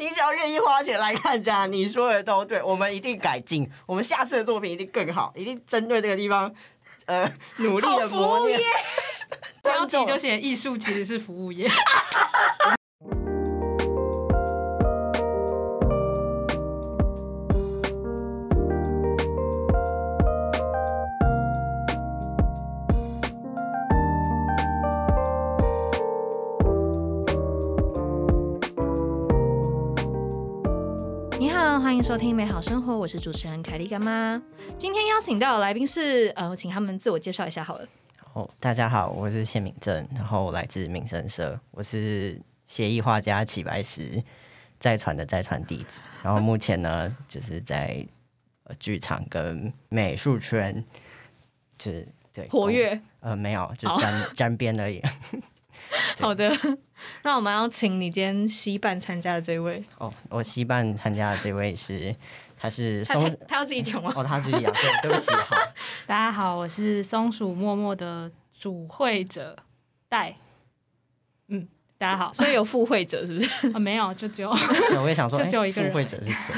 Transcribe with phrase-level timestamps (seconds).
[0.00, 6.50] 你只要愿意花钱来看展，你说的都对，我们一定改进，我们下次的作品一定更好，一定针对这个地方，
[7.04, 8.58] 呃，努力的磨练。
[9.62, 11.68] 标题就写艺术其实是服务业。
[31.90, 34.40] 欢迎收听美好生活，我是主持人凯莉干妈。
[34.78, 37.88] 今天邀请到的来宾是，呃，我请他们自我介绍一下好了。
[38.32, 44.22] 哦，大家好，我是谢敏正，然后来自民生社，我是协议画家齐白石
[44.78, 48.06] 在传的在传弟子，然后目前呢就是在
[48.78, 50.84] 剧场跟美术圈，
[51.76, 55.02] 就是对活跃，呃，没有，就沾沾边而已。
[56.20, 56.50] 好的，
[57.22, 62.14] 那我们要请你今天西办参加的这位哦，我西办参加的这位是，
[62.56, 64.12] 他是松，他要自己讲吗？
[64.14, 65.56] 哦，他自己讲，对，对不起，好，
[66.06, 69.56] 大家好，我是松鼠默默的主会者
[70.08, 70.36] 戴，
[71.48, 71.66] 嗯，
[71.98, 73.72] 大家好，所以有副会者是不是？
[73.72, 74.50] 啊，没有，就只有，
[75.02, 76.54] 我也想说，就只有一个副会者是谁？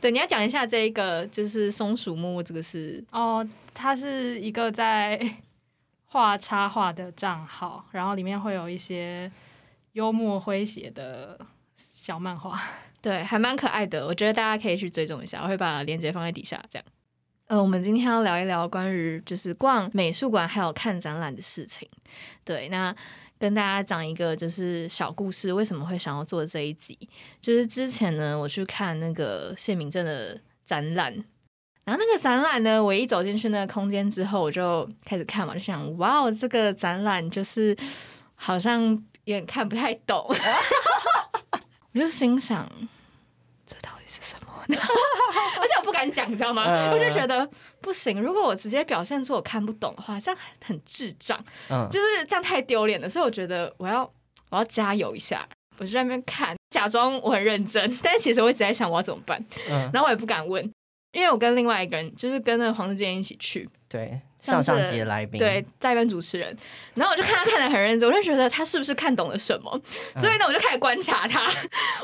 [0.00, 5.18] 对，你要讲一下这一个，就是松鼠默默这个是哦，他是一个在。
[6.12, 9.30] 画插画的账号，然后里面会有一些
[9.92, 11.38] 幽默诙谐的
[11.76, 12.60] 小漫画，
[13.00, 14.04] 对，还蛮可爱的。
[14.04, 16.60] 我觉得大家可以去追踪一下，我会把链接放在底下。
[16.68, 16.84] 这样，
[17.46, 21.88] 呃，我们今天要聊一聊关于就是逛美术馆还有看展览的事情。
[22.44, 22.92] 对，那
[23.38, 26.98] 跟大家讲一个就是小故事，为什么会想要做这一集？
[27.40, 31.24] 就是之前呢，我去看那个谢明正的展览。
[31.84, 37.76] 然后那个展览呢，我一走进去那个空间之后，我就开始看嘛，就想哇哦，这个展览就是
[38.34, 38.80] 好像
[39.24, 40.24] 有点看不太懂，
[41.92, 42.68] 我就心想
[43.66, 44.80] 这到底是什么呢？
[45.60, 46.90] 而且我不敢讲，你知道吗？
[46.92, 47.48] 我就觉得
[47.80, 51.42] 不行，如果我直接表现出我看不懂的话，这样很智障，
[51.90, 53.08] 就是这样太丢脸了。
[53.08, 54.02] 所以我觉得我要
[54.50, 55.46] 我要加油一下，
[55.78, 59.44] 我就在那边看，假装我很认真，但是其实我一直在想我要怎么办，
[59.92, 60.70] 然后我也不敢问。
[61.12, 66.56] 因为我跟另外一个人，就是跟那个黄志坚一起去，对，上上节来宾，对，代班主持人，
[66.94, 69.70] 然后我就看他看的很认真，我就觉得他是不是看懂了什么，
[70.16, 71.40] 所以呢，我就开始观察他，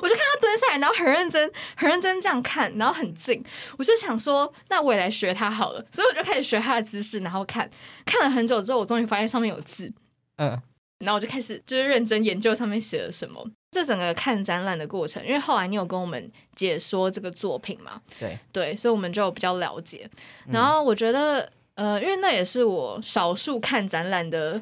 [0.02, 3.44] 我就看他蹲下来，然后很认真，很认真这样看，然后很近，
[3.78, 7.70] 我就想说，那我也来学他好了，所以我就开始学他的姿势，然后看，
[8.04, 9.92] 看了很久之后，我终于发现上面有字，
[10.38, 10.60] 嗯。
[10.98, 13.44] 然后我就开始就是认真研究上面写了什么。
[13.70, 18.00] 这整个看展览的过程，因为后来你有跟我们解说这个作品嘛？
[18.18, 20.08] 对对，所以我们就比较了解。
[20.50, 24.58] 然后我觉得，呃，因为那也是我少数看展览的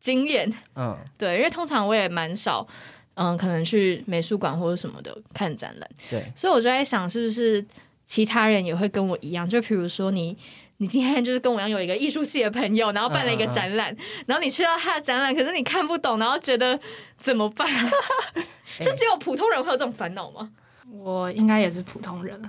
[0.00, 0.52] 经验。
[0.74, 2.66] 嗯， 对，因为通常我也蛮少，
[3.14, 5.88] 嗯，可能去美术馆或者什么的看展览。
[6.10, 7.64] 对，所以我就在想，是不是
[8.04, 9.48] 其他人也会跟我一样？
[9.48, 10.36] 就比如说你。
[10.78, 16.78] 你今天就是跟我一样有一个艺术系的朋友，然后办了一个展览，然后你去到他的展览，可是你看不懂，然后觉得
[17.18, 17.66] 怎么办？
[18.80, 20.50] 是只有普通人会有这种烦恼吗？
[20.90, 22.40] 我应该也是普通人。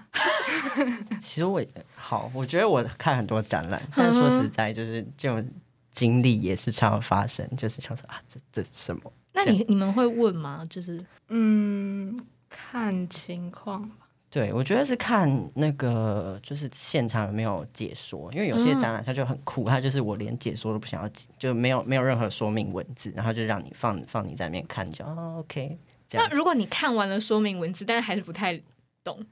[1.19, 1.63] 其实我
[1.95, 5.43] 好，我觉得我看很多展览，但说实在，就是这种
[5.91, 9.11] 经历也是常发生，就是想说啊，这这什么？
[9.33, 10.65] 那你你们会问吗？
[10.69, 13.89] 就是嗯，看情况。
[14.37, 21.09] 对，我觉得是看那个，就是现场有没有解说，因为有些展览它就很酷，它就是我连解说都不想要，
[21.39, 25.03] 就没有没有任何说明文字，然后就让你放放你在那边看，就
[25.39, 25.79] OK。
[26.11, 28.61] 那如果你看完了说明文字，但是还是不太
[29.03, 29.25] 懂，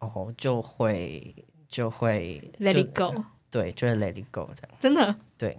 [0.00, 1.32] 哦，就会
[1.68, 3.14] 就会 Let it go，
[3.52, 5.56] 对，就是 Let it go 这样，真的对，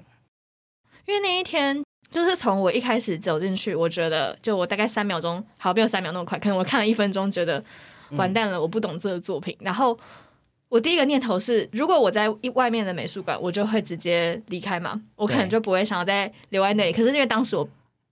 [1.05, 1.81] 因为那一天
[2.11, 7.63] 就是从我一开始走进去，我觉得就我大概三秒钟，好，没有三秒那么快，可能我看了一分钟，觉得。
[8.11, 9.55] 完蛋了，我不懂这个作品。
[9.59, 9.97] 然后
[10.67, 16.93] 我第一个念头是，如果我在外面的美术馆，我就会直接离开嘛，我可能就不会想要再留在那里。
[16.93, 17.67] 可是因为当时我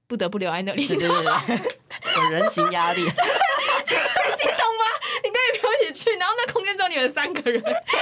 [0.08, 4.86] 不得不留在那里，对对对，有人情压力，你懂吗？
[5.24, 7.62] 你可以陪我一起去，然后那空间只有你们三个人，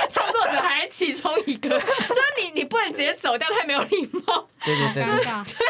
[0.10, 5.26] 创作者还其中一个，就是你，你不能直接走掉，太没有礼貌，对对对， 对，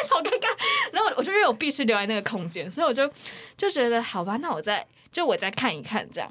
[0.09, 0.47] 好尴尬。
[0.91, 3.09] 然后我就因为我必须留在那个空间，所以我就
[3.57, 4.85] 就觉得好吧，那我在。
[5.15, 6.29] 就我再看一看这样，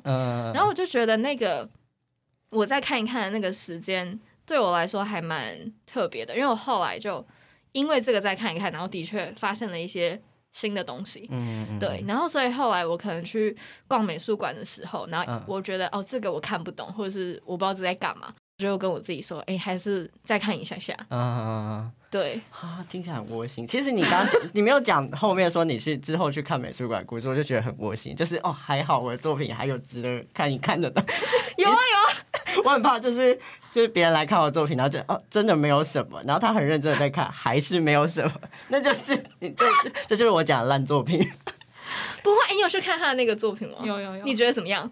[0.53, 1.67] 然后我就觉得那个
[2.51, 7.27] 我再看一看的那个时间对我来说还蛮特别的，因为我后来就
[7.73, 10.21] 因为这个再看一看，然后的确发现了一些
[10.53, 13.57] 新的东西，嗯对，然后所以后来我可能去
[13.89, 18.35] 逛美术馆的时候，然后我觉得哦这个我看不懂，或者是我不知道这在干嘛，
[18.65, 20.97] 就就跟我自己说，哎、还是再看一下下。
[21.11, 21.91] 嗯。
[22.11, 23.67] 对，啊，听起来很窝心。
[23.67, 28.15] 其实你刚刚讲，你没有讲后面说你去之后去看美术馆故事，我就觉得很窝心。
[28.15, 30.89] 就是哦，还好我的作品还有值得看一看的。
[31.59, 33.37] 有啊有啊， 我很怕就是
[33.73, 38.33] 就是别人来看我的作品，然后就哦真的没有什么，然后他很认真的在看， 还是没有什么，
[38.69, 39.67] 那就是你这
[40.07, 41.19] 这就是我讲的烂作品。
[42.23, 43.79] 不会，哎你有去看他的那个作品吗？
[43.83, 44.89] 有有有，你觉得怎么样？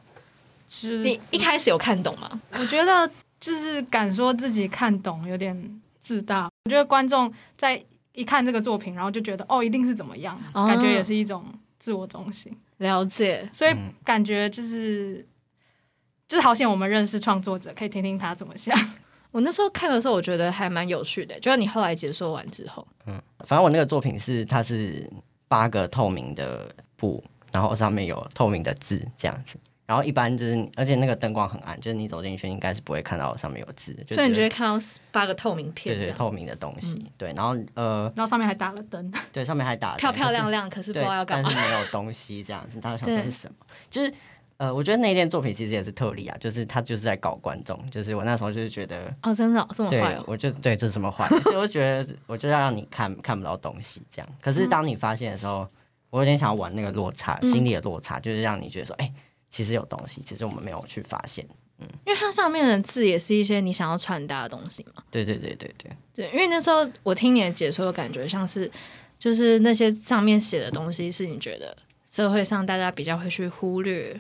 [0.83, 2.41] 你一开始有看懂吗？
[2.59, 3.09] 我觉得
[3.43, 6.49] 就是敢说自己看懂有点自大。
[6.65, 11.45] 我觉得观众在一看这个作品，然后就觉得哦一定是怎么样，哦感觉也是一种
[11.81, 12.57] 自我中心。
[12.77, 15.27] 了解，所以嗯感觉就是、
[16.29, 18.79] 就是好险我们认识创作者，可以听听他怎么想。
[19.33, 21.39] 我那时候看的时候，我觉得还蛮有趣的。
[21.41, 25.11] 就是你后来解说完之后，嗯反正我那个作品是它是
[25.49, 27.23] 八个透明的布，
[27.53, 29.59] 然后上面有透明的字这样子。
[29.87, 41.69] 然后一般就是，而且那个灯光很暗，就是你走进去应该是不会看到上面有字所以你只就会看到八个透明片对对，透明的东西，对，然后呃，然后上面还打了灯，对，上面还打了漂漂亮亮，可是不知道要，干嘛但是。
[41.69, 43.55] 没有东西这样子，大家想说对是什么？
[43.91, 44.13] 就是
[44.59, 54.29] 呃，我觉得那件作品其实也是特例啊，就是他就是在搞观众，就是我那时候就是觉得，哦，真的哦、这么坏哦，我就对这是什么坏，就我觉得我就要让你看看不到东西这样。
[54.41, 55.67] 可是当你发现的时候，
[56.11, 59.13] 我有点想要玩那个落差，嗯心理的落差，就是让你觉得说，哎、
[59.53, 61.47] 其实有东西，只是我们没有去发现。
[61.79, 65.03] 嗯因为它上面的字也是一些你想要传达的东西嘛。
[65.11, 68.71] 对对对对对，对，因为那时候我听你的解说，的感觉像是，
[69.19, 71.77] 就是那些上面写的东西，是你觉得
[72.11, 74.13] 社会上大家比较会去忽略，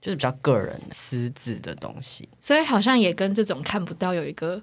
[0.00, 2.28] 就是比较个人私自的东西。
[2.40, 4.56] 所以好像也跟这种看不到有一个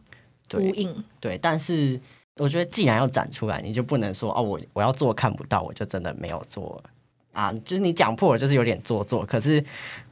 [0.49, 1.03] 呼对应。
[1.19, 1.99] 对，但是
[2.37, 6.81] 我觉得既然要展出来，你就不能说哦，我我要做看不到，我就真的没有做
[7.35, 7.53] 啊。
[7.63, 9.63] 就是你讲破了，就是有点做作，可是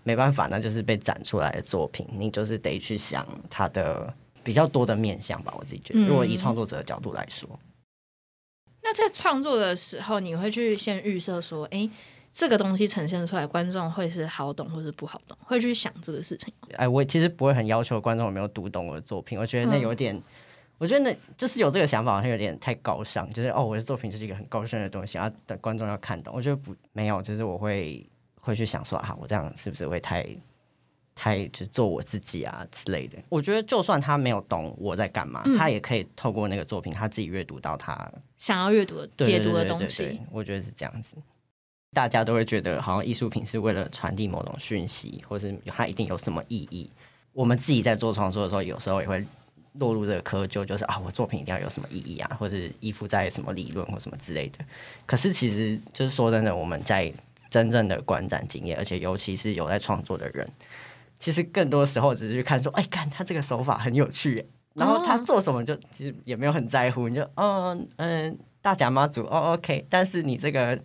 [0.03, 5.51] 没办法，那就是被展出来的作品，你就是得去想它的比较多的面向吧。
[5.57, 7.49] 我自己觉得，嗯如果以创作者的角度来说，
[8.83, 11.89] 那在创作的时候，你会去先预设说，诶，
[12.33, 16.67] 这个东西呈现出来，观众会是好懂或是不好懂，会去想这个事情吗。
[16.75, 20.21] 哎，我其实不会很要求观众有没有读懂我的作品，我觉得那嗯有点。
[20.83, 26.33] 我觉得那就是有这个想法，好像有点太高尚，就是哦，我的作品就是一个很高深的东西，然后，等观众要看懂。
[26.35, 28.05] 我觉得不没有，就是我会
[28.41, 30.27] 会去想说啊，我这样是不是会太
[31.15, 33.17] 太就是做我自己啊之类的。
[33.29, 41.15] 我觉得就算他没有懂我在干嘛，嗯他也可以透过那个作品，他自己阅读到他想要阅读的、解读的东西对对，我觉得是这样子。
[41.93, 46.91] 大家都会觉得好像艺术品是为了传递某种讯息，或是它一定有什么意义。
[47.31, 49.25] 我们自己在做创作的时候，有时候也会
[49.79, 54.59] 落入这个窠臼，就是啊，我作品一定要有什么意义啊，或者依附在什么理论或什么之类的。
[55.05, 57.11] 可是其实就是说真的，我们在
[57.49, 60.47] 真正的观展经验，而且尤其是有在创作的人，
[61.19, 70.79] 其实更多时候只是去看说，哎，看他这个手法很有趣，然后他做什么就其实也没有很在乎，你就嗯嗯大甲妈祖哦 OK，但是你这个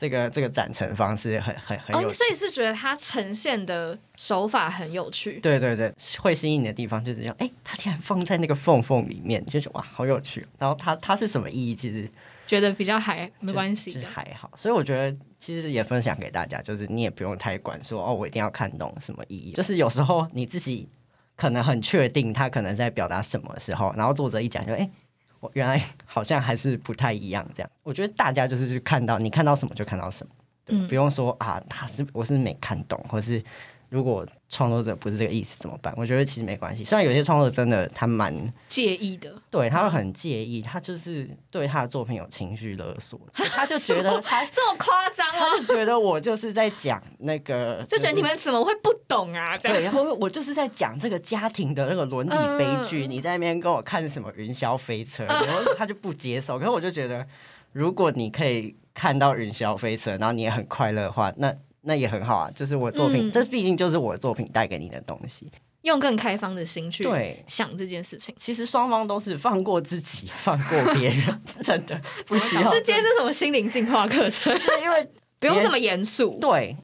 [0.00, 5.38] 这个这个展陈方式很很很有哦，所以是觉得它呈现的手法很有趣。
[5.40, 5.92] 对对对，
[6.22, 10.46] 会吸引你的地方就是这样，哎，它竟然放在那个缝缝里面，就是哇，好有趣。
[10.58, 11.74] 然后它它是什么意义？
[11.74, 12.08] 其实
[12.46, 14.06] 觉得比较还没关系就是。
[14.06, 14.50] 还好。
[14.56, 19.52] 所以我觉得其实也分享给大家，就是你也不用太管说哦，我一定要看懂什么意义。
[19.52, 20.88] 就是有时候你自己
[21.36, 24.90] 可能很确定他可能在表达什么的时候，然后作者一讲就哎。
[25.40, 27.70] 我原来好像还是不太一样，这样。
[27.82, 30.32] 我觉得大家就是去看到你看到什么就看到什么，
[30.64, 33.42] 对，嗯不用说啊，他是我是没看懂，或是
[33.90, 35.92] 如果创作者不是这个意思怎么办？
[35.96, 36.82] 我觉得其实没关系。
[36.84, 38.34] 虽然有些创作者真的他蛮
[38.68, 45.58] 介意的，对，他会很介意，他就是对他的作品有情绪勒索，他就觉得他 这么夸张他？
[45.58, 49.58] 就觉得我就是在讲那个，就觉得你们怎么会不懂啊？
[49.58, 56.58] 对，然后我就是在讲这个家庭的那个伦理悲剧，嗯你在那边跟我看什么云霄飞车， 然后他就不接受。
[56.58, 57.26] 可是我就觉得，
[57.72, 62.50] 如果你可以看到云霄飞车，然后你也很快乐的话，那那也很好啊。
[62.54, 65.50] 就是我作品，嗯这毕竟就是我作品带给你的东西。
[65.82, 68.34] 用更开放的心去对想这件事情。
[68.36, 72.70] 其实双方都是放过自己，放过别人， 真的不需要。
[72.70, 74.52] 这今天是什么心灵进化课程？
[74.60, 75.08] 就是因为
[75.38, 76.36] 不用这么严肃。
[76.38, 76.76] 对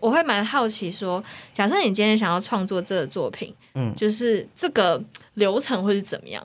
[0.00, 5.02] 我会蛮好奇说，假设你今天想要创作这个作品，嗯就是这个
[5.34, 6.42] 流程会是怎么样？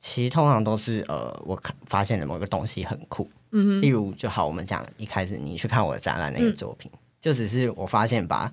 [0.00, 6.90] 其实通常都是呃，我看发现了某个东西很酷，嗯，例如就好，我们讲一开始你去看我的展览那个作品，
[7.20, 8.52] 就只是我发现把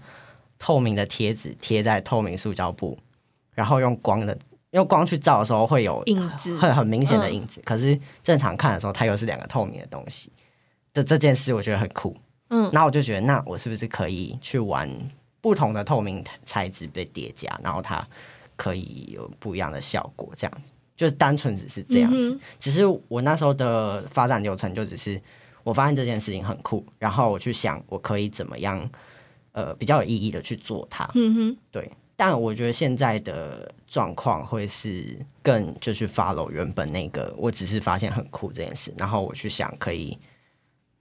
[0.60, 2.98] 透明的贴纸贴在透明塑胶布，
[3.54, 4.38] 然后用光的
[4.72, 10.32] 用光去照的时候会有影子很很明显的影子，可是正常看的时候它又是两个透明的东西。
[10.94, 12.16] 这这件事我觉得很酷，
[12.50, 14.90] 嗯那我就觉得那我是不是可以去玩
[15.42, 18.06] 不同的透明材质被叠加，然后它
[18.56, 20.72] 可以有不一样的效果，这样子。
[20.98, 25.22] 就是单纯只是这样子，嗯只是我那时候的发展流程就只是
[25.64, 28.90] 我发现这件事情很酷，然后我去想我可以怎么样，
[29.52, 31.10] 呃，比较有意义的去做它。
[31.14, 40.18] 嗯哼，对，但我觉得现在的状况会是更就去 follow 原本那个，我只是发现很酷这件事，然后我去想可以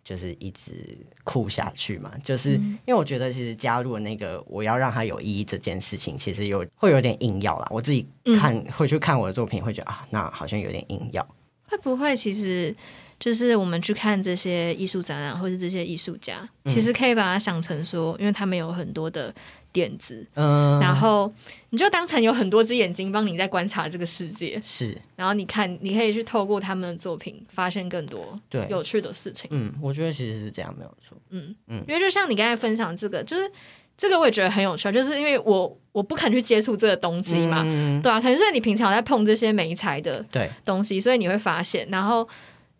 [0.06, 7.66] 就是一直酷下去嘛，就是因为我觉得其实加入了那个我要让它有意义这件事情，其实有会有点硬要啦。
[7.72, 8.06] 我自己
[8.38, 11.26] 看、会去看我的作品，会觉得啊，那好像有点硬要。
[11.68, 12.72] 会不会其实
[13.18, 19.34] 就是我们去看这些艺术展览或者这些艺术家，嗯其实可以把它想成说，因为他们有很多的
[19.76, 21.30] 点子，嗯，然后
[21.68, 24.96] 你就当成有很多只眼睛帮你在观察这个世界，是。
[25.16, 29.46] 然后你看，你可以去透过他们的作品发现更多对，有趣的事情。
[29.52, 31.18] 嗯，我觉得其实是这样，没有错。
[31.28, 31.54] 嗯。
[31.66, 31.84] 嗯。
[31.86, 33.50] 因为就像你刚才分享这个，就是
[33.98, 42.26] 这个我也觉得很有趣，就是因为我我不肯去接触这个东西嘛，嗯，对啊，可能是你平常在碰这些美材的对，东西，所以你会发现，然后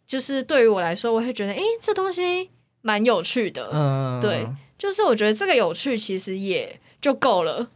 [0.07, 2.49] 就是对于我来说，我会觉得，诶，这东西
[2.83, 4.47] 蛮有趣的，嗯，对，
[4.79, 7.69] 就是我觉得这个有趣其实也就够了。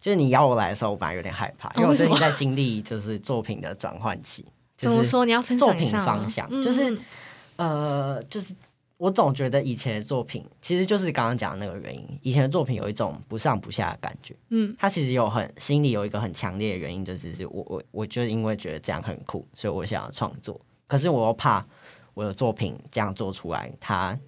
[0.00, 4.42] 就是你邀我来的时候，我本来有点害怕，因为我最近在经历就是作品的转换期，
[4.76, 5.24] 就是怎么说？
[5.26, 6.98] 你要分享作品方向嗯就是嗯
[7.56, 8.54] 呃，就是
[8.96, 14.74] 我总觉得以前的作品，其实就是刚刚讲的那个原因，以前的作品有一种不上不下的感觉，嗯。
[14.78, 21.62] 他其实有很心里有一个很强烈的原因，就只是我我我就因为觉得这样很酷，所以我想要创作，可是我又怕
[22.14, 24.18] 我的作品这样做出来，它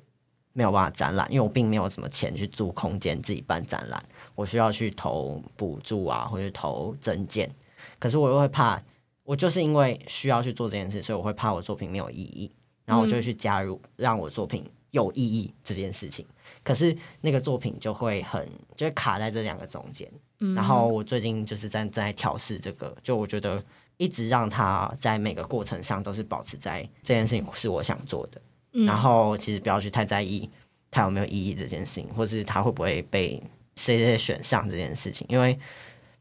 [0.53, 4.03] 没有办法展览，因为我并没有什么钱去租空间自己办展览，
[4.35, 7.51] 我需要去投补助啊，或者投增建，
[7.99, 8.83] 可是我又会怕，
[9.25, 12.51] 我就是因为需要去做这件事，所以我会怕我作品没有意义，
[12.85, 16.27] 然后我就去加入让我作品有意义这件事情。
[16.63, 20.09] 可是那个作品就会很就会卡在这两个中间，
[20.41, 20.55] 嗯。
[20.55, 23.63] 然后我最近就是在在调试这个，就我觉得
[23.97, 28.41] 一直让它在每个过程上都是保持在这件事情是我想做的，
[28.73, 30.49] 嗯然后其实不要去太在意
[30.91, 33.43] 它有没有意义这件事情，或是它会不会被
[33.77, 35.59] 谁谁谁选上这件事情，因为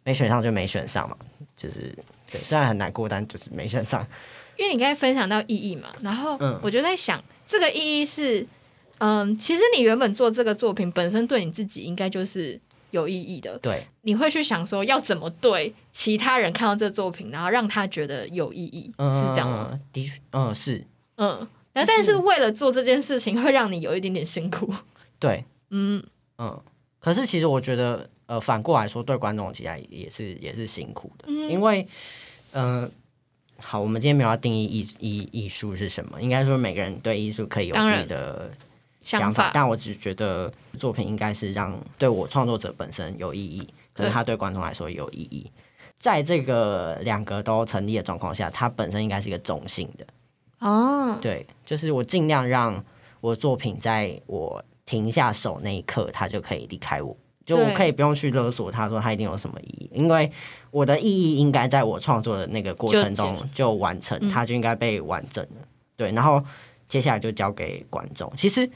[0.04, 1.16] 没选上就没选上嘛，
[1.56, 1.94] 就是
[2.32, 4.06] 对，虽然很难过，但就是没选上。
[4.58, 8.46] 因为你刚才分享到意义嘛，然后嗯我就在想，这个意义是，
[9.00, 12.60] 嗯，其实你原本做这个作品本身对你自己应该就是
[12.92, 19.80] 有意义的，对，你会去想说要怎么对其他人看到这个作品，然后让他觉得有意义，嗯，是这样吗？？
[19.92, 24.74] 的确，嗯，是嗯，然后但是为了做这件事情，会让你有一点点辛苦，
[25.20, 26.04] 对，嗯
[26.38, 26.62] 嗯。
[27.00, 31.88] 可是其实我觉得，呃，反过来说，对观众其实也是也是辛苦的，嗯因为，
[32.52, 32.92] 嗯、
[33.58, 38.52] 好，我们今天没有要定义艺艺艺术是什么，应该说每个人对艺术可以有自己的
[39.02, 45.50] 想想法，但我只觉得作品应该是让对我创作者本身有意义，可是对它对观众来说有意义。
[45.98, 50.06] 在这个两个都成立的状况下，它本身应该是一个中性的，
[50.62, 52.84] 哦，对，就是我尽量让
[53.20, 57.16] 我的作品在我停下手那一刻，它就可以离开我，
[57.46, 60.32] 就我可以不用去勒索他说他一定有什么意义，因为
[60.70, 65.68] 我的意义应该在我创作的那个过程中就完成，嗯它就应该被完整了。
[65.98, 66.44] 对，然后
[66.88, 68.32] 接下来就交给观众。
[68.36, 68.70] 其实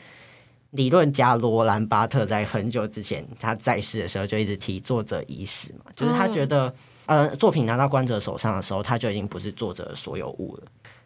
[0.71, 6.73] 理论家罗兰巴特在很久之前他在世的时候就一直提作者已死嘛，就是他觉得、
[7.05, 10.63] 呃作品拿到观者手上的时候，他就已经不是作者的所有物了。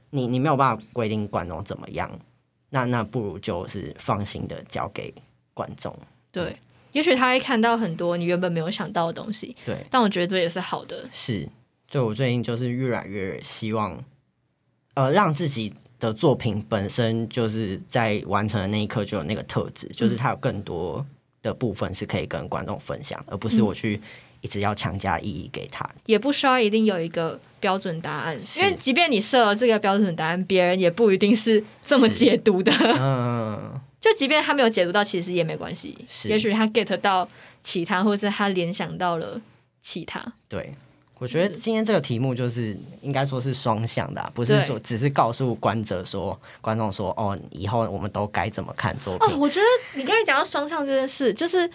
[0.10, 2.10] 你你没有办法规定观众怎么样，
[2.70, 5.13] 那那不如就是放心的交给
[5.54, 5.96] 观众。
[6.32, 6.56] 对，
[6.92, 11.48] 也许他会看到很多你原本没有想到的东西，对，但我觉得这也是好的，是，
[11.88, 14.04] 就我最近就是越来越希望，
[14.94, 21.06] 呃，让自己的作品本身就是在完成的那一刻就有那个特质，就是它有更多
[21.42, 24.00] 的部分是可以跟观众分享，而不是我去
[24.41, 25.88] 一直要强加意义给他。
[26.05, 32.72] 也不需要一定有一个标准答案，因为即便你设了这个标准答案，别人也不一定是这么解读的。
[33.00, 37.27] 嗯，就即便他没有解读到，其实也没关系，也许他 get 到
[37.62, 39.41] 其他，或者是他联想到了
[39.81, 40.22] 其他。
[40.48, 40.74] 对。
[41.22, 49.36] 我觉得今天这个题目就是应该说是双向的啊、不是说只是告诉观者说，观众说哦，以后我们都该怎么看作品。
[49.36, 49.65] 哦，我觉得
[50.00, 51.69] 你刚才讲到双向这件事，就是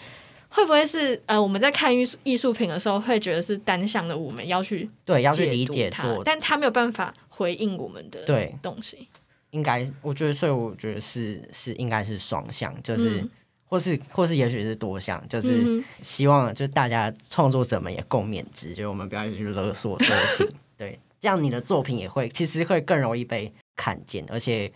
[0.54, 8.54] 会不会是呃我们在看艺术艺术品的时候，会觉得是单向的，我们要去对，要去理解它，但他没有办法回应我们的对。
[8.62, 9.08] 东西。
[9.50, 13.30] 应该，我觉得，所以我觉得是是应该是双向，就是、嗯。
[13.66, 20.06] 或是或是也许是多项，就是希望就大家创作者们也共勉之，就我们不要一直去勒索作
[20.38, 24.70] 品， 对，这样你的作品也会其实会更容易被看见，而且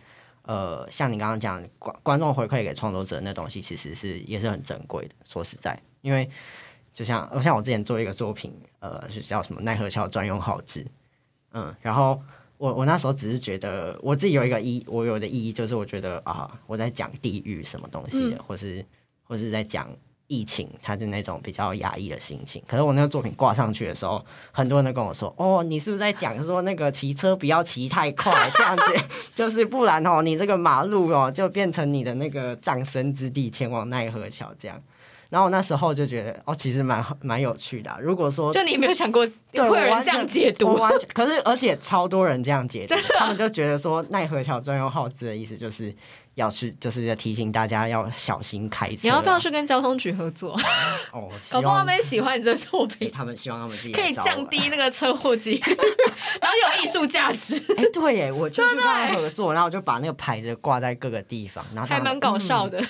[0.49, 5.14] 呃，像你刚刚讲观观众回馈给创作者那东西，其实是也是很珍贵的。
[5.23, 6.26] 说实在，因为
[6.95, 10.87] 就像像我之前做一个作品，呃，是叫什么奈何桥专用号志，
[11.52, 12.19] 嗯，然后
[12.57, 18.83] 我我那时候只是觉得我自己有一个意，我有的意义就是我觉得啊，我在讲地狱什么东西的，或是
[19.23, 19.95] 或是在讲。
[20.28, 22.62] 疫情，他的那种比较压抑的心情。
[22.66, 28.82] 可是我那个作品挂上去的时候，很多人都跟我说：“哦，你是不是在讲说那个骑车不要骑太快，这样子
[29.35, 34.80] 就是不然哦，你这个马路哦就变成你的那个葬身之地，前往奈何桥这样。”
[35.30, 37.94] 然后我那时候就觉得，哦，其实蛮蛮有趣的。
[38.00, 45.94] 如果说就你没有想过会有人这样解读，完全可是而且超多人这样解读， 他们就觉得说奈何桥专用号字的意思就是。
[46.38, 48.99] 要去，就是要提醒大家要小心开车。
[49.02, 50.52] 你要不要去跟交通局合作？
[51.12, 55.61] 哦， 搞不好他们喜欢你这作品， 他们希望他们自己可以降低那个车祸机，
[56.40, 57.57] 然后有艺术价值。
[57.76, 62.80] 哎，对耶，我就去跟他合作，然后我就把那个牌子挂在各个地方，然后还蛮搞笑的。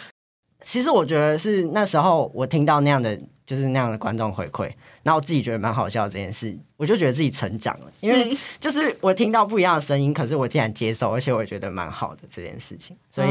[0.62, 4.70] 其实我觉得是那时候我听到那样的，就是那样的观众回馈。
[5.04, 12.94] 然后我自己觉得蛮好笑这件事，我就觉得自己成长了，因为就是我听到不一样的声音，可是我竟然接受，而且我觉得蛮好的这件事情。
[13.08, 13.28] 所以，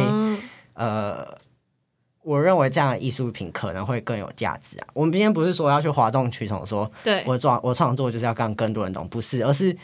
[0.73, 1.27] 呃，
[2.23, 4.87] 我认为这样的艺术品可能会更有价值啊。
[4.93, 9.75] 我们今天不是说要去哗众取宠，说对我创我创作就是要让更多人懂，不是，而是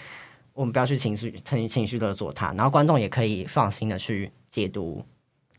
[0.54, 5.06] 我们不要去情绪情情绪勒索他，然后观众也可以放心的去解读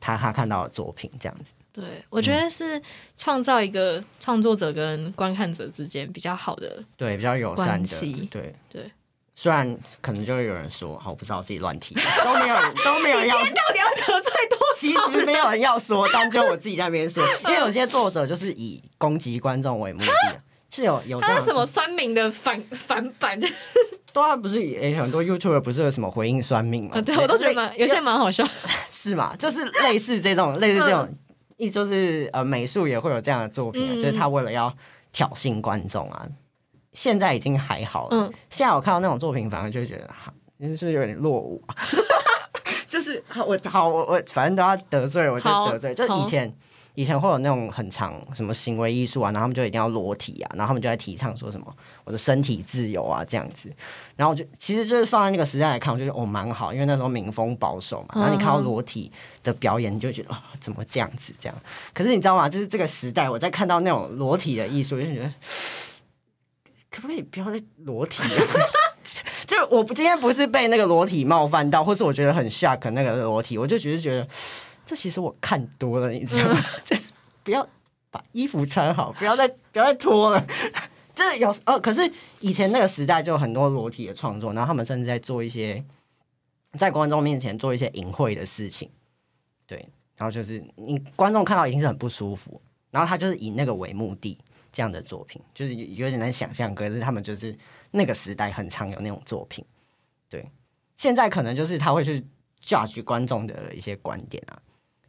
[0.00, 1.52] 他他看到的作品，这样子。
[1.74, 2.80] 对，我觉得是
[3.18, 8.90] 创造一个创作者跟观看者之间比较好的，对，比较友善的，对对。
[9.36, 15.08] 虽然可能就会有人说，好，我不知道自己乱提，都没有都没有人要，到底要得罪多少？
[15.08, 20.40] 其实没有人要说，但就我自己在那边说， 因为有些作者就是以攻击观众为目的，
[20.70, 21.20] 是有有。
[21.20, 23.40] 他是什么酸民的反反版？
[24.14, 27.00] 对啊，不是诶，很多 YouTube 不是有什么回应酸民吗？
[27.00, 28.48] 对我都觉得蛮有些蛮好笑，
[28.92, 29.34] 是吗？
[29.36, 31.12] 就是类似这种类似这种。
[31.56, 34.72] 意就是呃，美术也会有这样的作品，就是他为了要
[35.12, 36.26] 挑衅观众啊。
[36.92, 41.62] 现在已经还好了，现在我看到那种作品，反而就会觉得，好，是不是有点落伍？
[42.88, 45.94] 就是我好，我我反正都要得罪，我就得罪。
[45.94, 46.54] 就以前。
[46.94, 51.66] 以前会有那种很长什么行为艺术啊，然后他们就一定要裸体啊，然后他们就在提倡说什么
[52.04, 53.68] 我的身体自由啊这样子，
[54.14, 59.10] 然后我就其实就是放在那个时代来看，我觉得哦蛮好，因为那时候民风保守嘛，然后你看到裸体
[59.42, 61.58] 的表演，你就觉得啊怎么这样子这样？
[61.92, 62.48] 可是你知道吗？
[62.48, 65.32] 就是这个时代，我在看到那种裸体的艺术，就觉得
[66.92, 68.22] 可不可以不要再裸体？
[69.46, 74.26] 就我今天不是被那个裸体冒犯到，或是我觉得很 shock 那个裸体，我就只是觉得。
[74.86, 76.60] 这其实我看多了，你知道吗？
[76.84, 77.66] 就是不要
[78.10, 80.46] 把衣服穿好，不要再不要再脱了。
[81.14, 82.00] 就是有哦，可是
[82.40, 85.82] 以前那个时代就有很多裸体的创作，然后他们甚至在做一些
[86.76, 88.90] 在观众面前做一些淫秽的事情。
[89.64, 89.78] 对，
[90.16, 94.36] 然后就是你观众看到一定是很不舒服，然后他就是以那个为目的
[94.72, 96.74] 这样的作品，就是有点难想象。
[96.74, 97.56] 可是他们就是
[97.92, 99.64] 那个时代很常有那种作品。
[100.28, 100.44] 对，
[100.96, 102.26] 现在可能就是他会去
[102.60, 104.58] judge 观众的一些观点啊。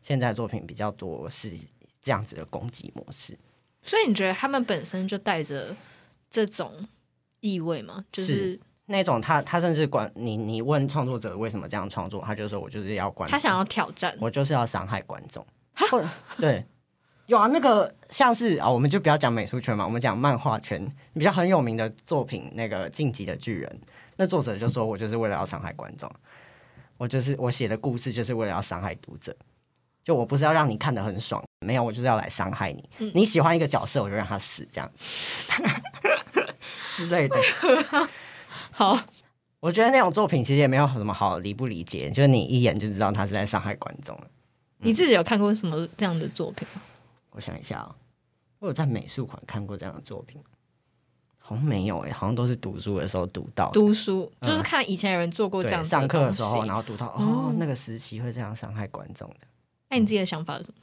[0.05, 1.51] 现在作品比较多是
[1.99, 3.35] 这样子的攻击模式，
[3.81, 5.75] 所以你觉得他们本身就带着
[6.29, 6.87] 这种
[7.39, 8.05] 意味吗？
[8.11, 15.43] 就是那种他他甚至管你，你问创作者为什么这样创作，他就说我就是要观，他想要挑战，我就是要伤害观众。
[16.37, 16.63] 对，
[17.25, 23.79] 有啊，那个像是啊，我们就不要讲美术圈嘛，我们讲漫画圈比较很有名的作品，那个《晋级的巨人》，
[24.17, 26.07] 那作者就说我就是为了要伤害观众，
[26.97, 29.35] 我就是我写的故事就是为了要伤害读者。
[30.05, 33.11] 就我不是要让你看得很爽，没有，我就是要来伤害你。
[33.15, 34.89] 你喜欢一个角色，我就让他死，这样
[36.93, 37.35] 之类的。
[38.69, 38.95] 好，
[39.59, 44.27] 我觉得那种作品其实也没有什么好理不理解，就是你一眼就知道他是在伤害观众了。
[44.77, 46.81] 你自己有看过什么这样的作品吗？
[47.31, 47.95] 我想一下啊，
[48.59, 50.39] 我有在美术馆看过这样的作品，
[51.39, 53.71] 好像没有诶，好像都是读书的时候读到。
[53.71, 59.47] 读书就是看以前有人做过这样上课的时候，然后读到哦，那个时期会这样伤害观众的。
[59.89, 60.75] 那你自己的想法是什么？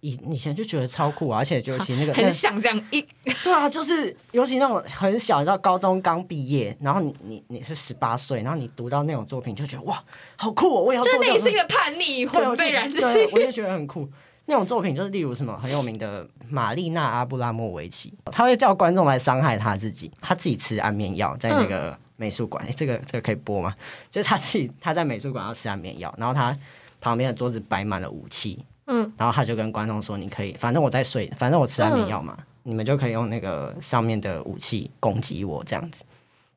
[0.00, 3.04] 以以前就觉得超酷，而且尤其那个很想这样一，
[3.42, 10.00] 对啊，就是尤其那种很小，你知道高中刚毕业，然后你你你是十八岁，然后你读到那种作品，就觉得哇，
[10.36, 10.82] 好酷哦！
[10.82, 11.12] 我也要做。
[11.14, 14.08] 就内心的叛逆会被燃起，我就觉得很酷。
[14.46, 22.64] 那种作品就是例如什么很有名的玛丽娜阿布拉莫维奇，他会叫观众来伤害他自己，他自己吃安眠药在那个美术馆。
[22.64, 23.74] 哎，这个这个可以播吗？
[24.12, 26.56] 就是他自己他在美术馆要吃安眠药，然后他。
[27.00, 36.04] 旁边的桌子摆满了武器，嗯，然后他就跟观众说：“你可以，反正我在睡，反正我吃安眠药嘛，你们就可以用那个上面的武器攻击我这样子。”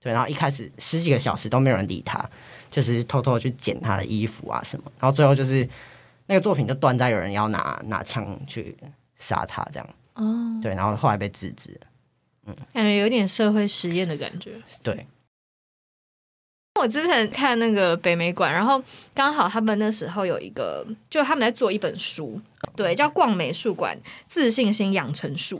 [0.01, 2.27] 对，然后一开始十几个小时都没有人理他，
[2.71, 5.67] 就是偷偷去捡他的衣服啊什么，然后最后就是
[6.25, 8.75] 那个作品就断在有人要拿拿枪去
[9.19, 9.89] 杀他这样。
[10.15, 12.55] 哦，对，然后后来被制止了。
[12.73, 14.53] 感觉有点社会实验的感觉。
[14.81, 15.05] 对，
[16.81, 18.81] 我之前看那个北美馆，然后
[19.13, 22.41] 刚好他们那时候有一个，就他们在做一本书，
[22.75, 23.95] 对，叫《逛美术馆
[24.27, 25.59] 自信心养成术》。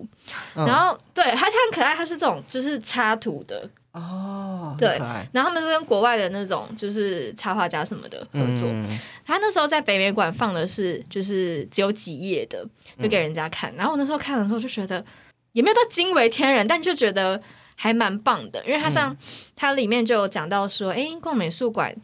[0.56, 4.98] 嗯然后对它它很可爱，它是这种就是插图的，哦，对
[5.32, 8.68] 然后他们是跟国外的那种就是插画家什么的合作。
[8.68, 12.66] 嗯他那时候在北美馆放的是就是只有几页的，
[13.02, 13.74] 就给人家嗯看。
[13.76, 15.06] 然后我那时候看的时候就觉得
[15.54, 17.42] 也没有到惊为天人，但就觉得
[17.82, 18.92] 还蛮棒的，因为它嗯。
[18.92, 19.18] 像、
[19.56, 21.96] 它里面就有讲到说，诶，逛美术馆，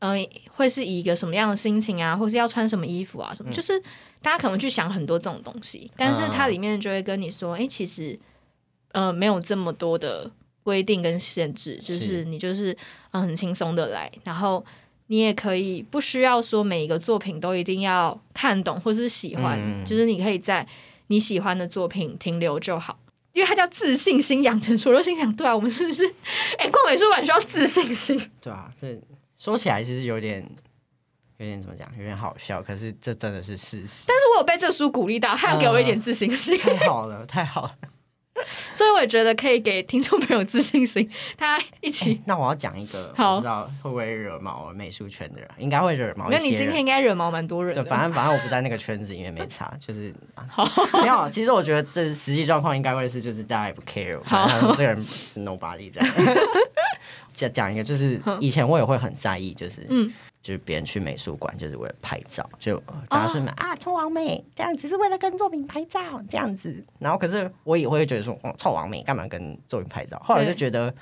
[0.00, 0.16] 呃，
[0.50, 3.52] 会是以一个什么样的心情啊，或是要穿什么衣服啊，什么，嗯。
[3.52, 3.80] 就是
[4.20, 8.18] 大家可能去想很多这种东西，但是它里面就会跟你说，诶，其实
[8.90, 10.28] 呃没有这么多的
[10.64, 12.24] 规定跟限制，就是是。
[12.24, 12.76] 你就是
[13.12, 14.64] 嗯很轻松的来，然后。
[15.08, 19.84] 你也可以不需要说每一个作品都一定要看懂或是喜欢，嗯。
[19.84, 20.66] 就是你可以在
[21.08, 22.98] 你喜欢的作品停留就好。
[23.32, 26.06] 因为它叫自信心养成术，我就心想，对啊，我们是不是？
[26.58, 28.30] 哎、逛美术馆需要自信心。
[28.40, 29.00] 对啊，这
[29.38, 30.46] 说起来其实有点
[31.38, 34.04] 有点怎么讲，有点好笑，可是这真的是事实。
[34.06, 37.74] 但是我有被这书鼓励到，他有给我一点自信心，太好了，太好了。
[38.76, 42.20] 所以我也觉得可以给听众朋友自信心， 大家一起。
[42.24, 46.28] 那我要讲一个，我不知道会不会惹毛美术圈的人，应该会惹毛。
[46.30, 47.88] 那你今天应该惹毛蛮多人对，的。
[47.90, 50.12] 反正反正我不在那个圈子里面，没差， 就是
[51.02, 51.28] 没有。
[51.30, 56.08] 其实我觉得这实际状况应该会是，就是大家也不 care，好反正这个人是 nobody 这样。
[57.34, 60.12] 讲讲一个，就是以前我也会很在意，就是嗯
[60.42, 70.20] 就是别人去美术馆就是为了拍照，就呃大家说啊臭王美这样只是为了跟作品拍照这样子， 然后可是我也会觉得说哦臭王美干嘛跟作品拍照？
[70.24, 70.92] 后来就觉得，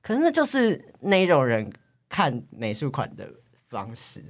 [0.00, 1.68] 可是那就是那种人
[2.08, 3.28] 看美术馆的
[3.68, 4.24] 方式。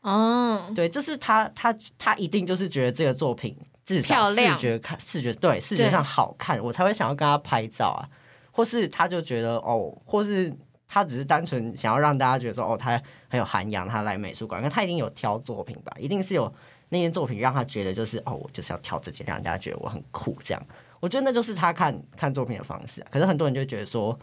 [0.00, 8.08] 哦，对，就是他他他一定就是觉得这个作品至少视觉看视觉对视觉上好看，我才会想要跟他拍照啊，
[8.50, 10.50] 或是他就觉得哦，或是
[10.92, 16.52] 他只是单纯想要让大家觉得说哦，他很有涵养，他来美术馆，那他一定有挑作品吧，一定是有
[16.88, 20.60] 那件作品让他觉得就是哦，我就是要挑这件，让人家觉得我很酷这样。
[20.98, 24.18] 我觉得那就是他看看作品的方式、可是很多人就觉得说，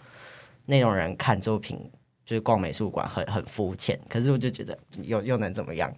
[0.65, 1.89] 那种人看作品
[2.28, 3.98] 就是逛美术馆很很肤浅。
[4.10, 5.90] 可是我就觉得又又能怎么样？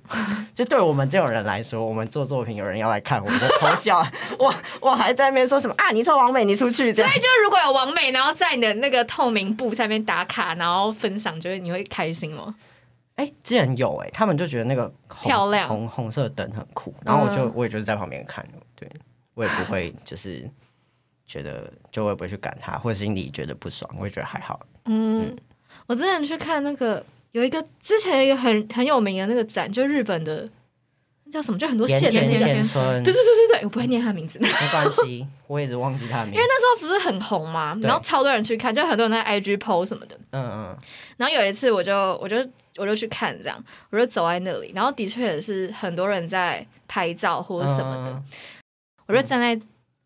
[0.54, 4.06] 就对我们这种人来说，我们做作品有人要来看，我们就偷笑。
[4.38, 5.89] 我我还在那边说什么啊？
[5.89, 6.94] 你臭王美，你出去。
[6.94, 12.54] 所以就如果有王美，然后在你的那个透明布上面打卡，然后分享，觉得你会开心吗？
[13.15, 18.89] 哎、之前有哎、他们就觉得那个红漂亮红红色灯很酷，然后我就、嗯我也就是在旁边看，对
[19.34, 20.50] 我也不会就是
[21.26, 24.62] 觉得就我也不会去赶他，或者心里觉得不爽，我也觉得还好。
[24.86, 25.36] 嗯，
[25.89, 30.47] 我之前去看那个有一个之前有一个很很有名的那个展，就日本的
[31.23, 32.38] 那叫什么，就很多盐线的那个。
[32.38, 34.38] 田千对对对对对，我不会念他名字。
[34.38, 36.39] 没关系，我一直忘记他的名字。
[36.39, 40.15] 因为那时候不是很红嘛，然后超多人去看，就很多人在 IG PO 什么的。
[40.30, 40.78] 嗯嗯，
[41.17, 42.38] 然后有一次我就我就
[42.78, 48.23] 我就去看这样，我就走在那里，然后的确也是很多人在拍照或者什么的，嗯
[49.08, 49.60] 我就站在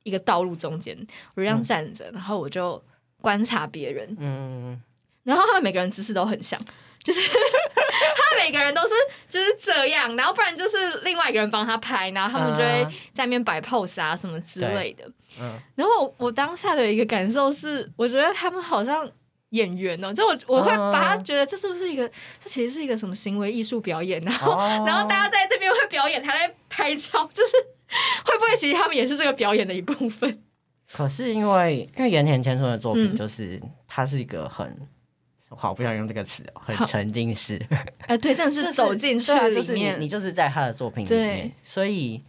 [0.03, 0.97] 一个道路中间，
[1.35, 2.81] 我就这样站着，然后我就
[3.21, 4.81] 观察别人，嗯，
[5.23, 6.59] 然后他们每个人姿势都很像，
[7.03, 8.89] 就是 他们每个人都是
[9.29, 15.05] 就是这样，然后不然就是另外一个人帮他拍，然后他们就会嗯在那边摆 pose 啊什么之类的。
[15.39, 19.09] 嗯然后我我当下的一个感受是，我觉得他们好像
[19.49, 22.07] 演员哦，就我我会把他觉得这是不是一个，
[22.43, 27.53] 这其实是一个什么行为艺术表演，然后、哦然后大家在这边会表演，他在拍照，就是
[28.25, 30.43] 会不会其实他们也是这个表演的一部分？
[30.91, 34.75] 可是因为因为岩田千春的作品嗯就是、他是一个很。
[35.55, 37.59] 好，不想用这个词哦，很沉浸式，
[38.07, 42.21] 哎、 对，真的就是走进去对啊，就是你你就是在他的作品里面，所以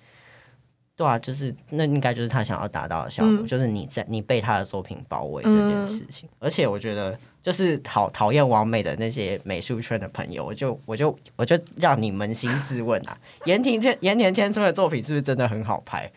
[0.96, 3.46] 对啊，就是那应该就是他想要达到的效果，嗯。
[3.46, 6.28] 就是你在你被他的作品包围这件事情。
[6.38, 16.08] 而且我觉得，就是讨讨厌完美的那些美术圈的朋友，我就我就我就让你扪心自问啊，盐田千盐田千春的作品是不是真的很好拍？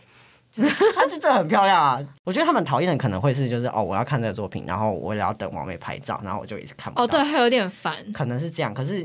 [0.63, 2.04] 就是他就真的很漂亮啊！
[2.24, 7.04] 我觉得他们讨厌的可能会是就是哦，我要看这个作品，然后我也要等王美拍照，然后我就一直看不到。
[7.04, 7.96] 哦，对，还有点烦。
[8.12, 9.02] 可能是这样，可是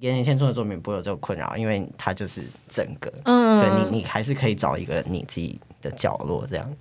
[0.00, 6.76] 岩田千春的作品不会有这个困扰，因为它就是整个，嗯，对你你还是可以找一个你自己的角落这样。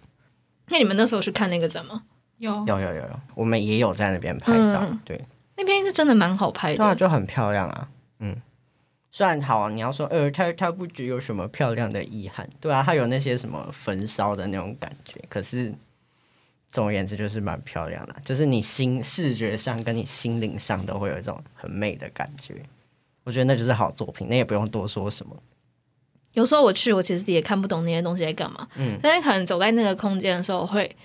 [0.68, 2.04] 那你们那时候去看那个展吗？
[2.38, 5.24] 有有有有有，我们也有在那边拍照，嗯对，
[5.56, 6.96] 那边是真的蛮好拍的对。
[6.96, 7.88] 就很漂亮啊，
[8.20, 8.36] 嗯。
[9.12, 15.74] 虽然好，你要说，呃，它它不只有什么漂亮的遗憾，对啊，它有那些什么焚烧的那种感觉，可是
[16.70, 22.56] 总而言之就是蛮漂亮的，就是你心视觉上跟你心灵上都会有一种很美的感觉。
[23.26, 25.36] 我觉得那就是好作品，那也不用多说什么。
[26.32, 30.96] 有时候我去，我其实也看不懂那些东西在干嘛，嗯但是可能走在那个空间的时候会，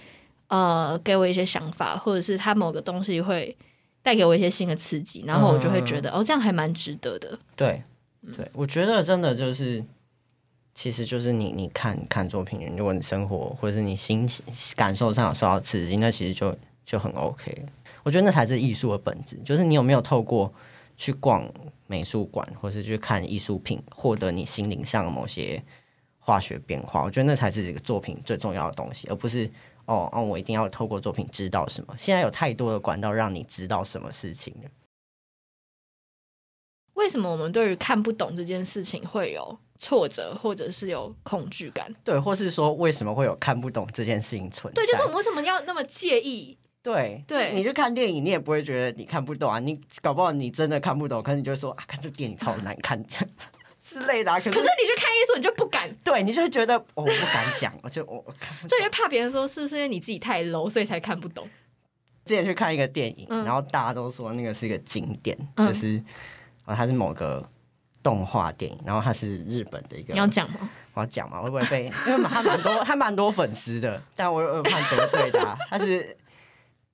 [0.47, 3.55] 呃，给我一些想法，或者是他某个东西会
[4.03, 7.37] 带给我一些新的刺激，然后我就会觉得，哦，这样还蛮值得的。
[7.57, 7.83] 对，
[8.35, 9.85] 对，我觉得真的就是，
[10.75, 17.65] 其实就是你你看看作品，如果你生活或者是你心情感受上有受到刺激，那其实就就很 OK。
[18.03, 20.53] 我觉得那才是艺术的本质，就是你有没有透过
[20.97, 21.49] 去逛
[21.87, 25.63] 美术馆，或是去看艺术品，获得你心灵上的某些
[26.19, 27.03] 化学变化。
[27.03, 29.51] 我觉得那才是这个作品最重要的东西，而不是
[29.87, 31.95] 哦哦，我一定要透过作品知道什么。
[31.97, 34.71] 现在有太多的管道让你知道什么事情了。
[37.07, 41.89] 为什么我们对于看不懂这件事情会有挫折，或者是有恐惧感？
[42.03, 44.83] 对，或是说为什么会有看不懂这件事情存在？
[44.83, 46.59] 对，就是我们为什么要那么介意？
[46.83, 49.61] 对对你去看电影，你也不会觉得你看不懂啊。
[49.61, 53.47] 你搞不好你真的看不懂，可是你就说啊，看这电影超难看这样子
[53.81, 54.41] 之类的、啊。
[54.41, 58.67] 可是可是你去看艺术，你就不敢，对你就会觉得、哦我不敢讲，我就我我看。
[58.67, 61.49] 就因为怕别人说是不是因为你自己太 low，所以才看不懂。
[62.25, 66.03] 之前去看一个电影，嗯然后大家都说那个是一个经典，嗯就是
[66.67, 67.43] 啊，它是某个
[68.03, 70.13] 动画电影，然后它是日本的一个。
[70.13, 70.69] 你要讲吗？
[70.93, 71.41] 我要讲嘛？
[71.41, 71.85] 会不会被？
[72.07, 75.57] 因为他蛮多，他蛮多粉丝的，但我有怕得罪他。
[75.71, 76.17] 他是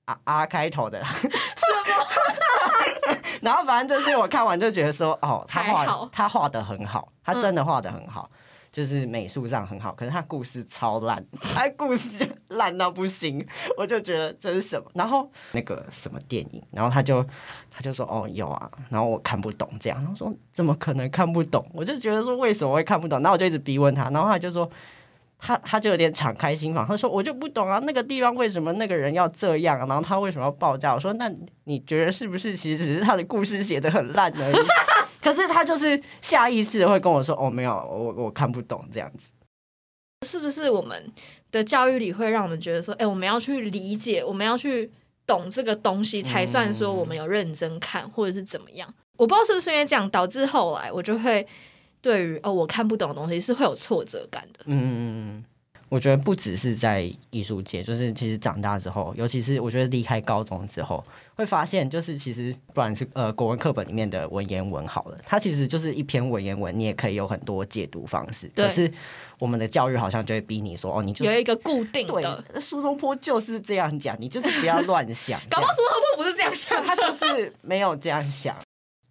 [0.05, 3.17] 啊啊开头的，什么？
[3.41, 8.29] 然后反正就是我看完就觉得说，哦，他画他画的很好，他真的画的很好，
[8.73, 9.93] 就是美术上很好。
[9.93, 14.85] 可是他故事超烂，他故事烂到不行，我就觉得这是什么？
[14.95, 17.25] 然后那个什么电影，然后他就
[17.71, 21.65] 他就说，哦，有啊，然后我看不懂这样，然后说怎么可能看不懂？
[21.73, 23.19] 我就觉得说为什么会看不懂？
[23.21, 24.69] 然后我就一直逼问他，然后他就说。
[25.45, 30.93] 他他就有点敞开心房，他说我就不懂啊，那个地方为什么那个人要这样、然后他为什么要爆炸？
[30.93, 31.29] 我说那
[31.65, 34.55] 你觉得是不是其实只是他的故事写的很烂而已？
[35.23, 39.31] 可是他就是下意识的会跟我说哦没有，我我看不懂这样子。
[40.27, 41.11] 是不是我们
[41.51, 44.89] 的教育里会让我们觉得说，哎、我们要去理解，我们要去
[45.25, 48.93] 懂这个东西，才算说我们有认真看，或者是怎么样？
[49.17, 51.45] 我不知道是不是因为这样导致后来我就会
[52.01, 54.61] 对于哦我看不懂的东西是会有挫折感的。
[54.65, 55.45] 嗯嗯，
[55.93, 68.51] 我觉得不只是在艺术界，就是其实长大之后，尤其是我觉得离开高中之后，会发现就是其实不管是呃国文课本里面的文言文好了，它其实就是一篇文言文，你也可以有很多解读方式。
[68.55, 68.91] 可是
[69.37, 75.39] 我们的教育好像就会逼你说，哦，你就是有一个固定的，对，苏东坡就是这样讲，你就是不要乱想。
[75.47, 78.55] 搞不好苏东坡不是这样想他就是没有这样想。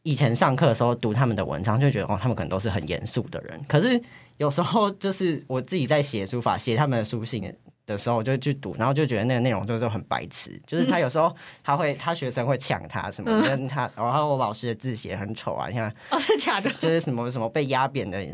[0.02, 3.60] 以前上课的时候读他们的文章，就觉得哦，他们可能都是很严肃的人。
[3.68, 4.00] 可是
[4.36, 7.42] 有时候就是我自己在写书法、写他们的书信
[7.84, 10.60] 的时候，我就去读，然后就觉得那个内容就是很白痴。
[10.66, 16.70] 就是他有时候他会，他学生会抢他什么，跟他，然后我老师的字写很丑啊，像哦，是假的？
[16.78, 18.24] 就是什么什么被压扁的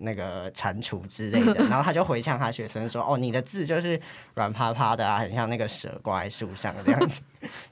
[0.00, 4.00] 那个蟾蜍之类的， 然后他就回呛他学生说：“哦，你的字就是
[4.34, 7.22] 软趴趴的啊，很像那个蛇挂在树上这样子。”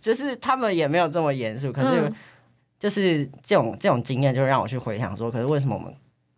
[0.00, 2.14] 就是他们也没有这么严肃，可是嗯
[2.78, 5.94] 就是这种这种经验，就让我去回想说，可是为什么我们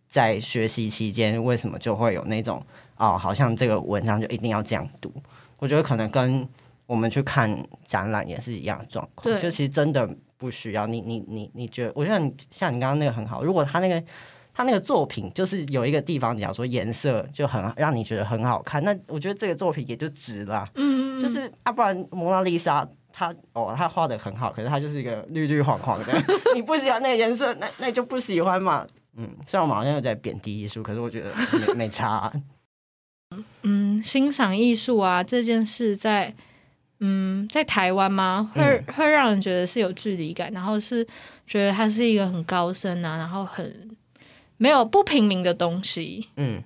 [0.08, 2.62] 在学习期间，为什么就会有那种
[2.96, 5.12] 哦，好像这个文章就一定要这样读？
[5.58, 6.48] 我觉得可能跟
[6.86, 14.02] 我们去看展览也是一样的状况，对就其实真的不需要你你你你觉得，我觉得你像你刚刚那个很好，如果他那个
[14.54, 20.68] 他那个作品就是有一个地方，假如说颜色就很让你觉得很好看，那我觉得这个作品也就值了啊。
[20.76, 26.12] 嗯，就是啊，不然蒙娜丽莎她哦，他画的很好，可是他就是一个绿绿黄黄的，
[26.54, 28.86] 你不喜欢那个颜色，那那就不喜欢嘛。
[29.16, 31.32] 嗯，虽然我们好像有在贬低艺术，可是我觉得
[31.66, 32.32] 没没差啊、
[33.62, 36.32] 嗯，欣赏艺术啊这件事在
[37.00, 38.52] 嗯在台湾吗？
[38.54, 41.04] 会、嗯会让人觉得是有距离感，然后是
[41.44, 43.96] 觉得它是一个很高深啊，然后很
[44.56, 46.28] 没有不平民的东西。
[46.36, 46.62] 嗯，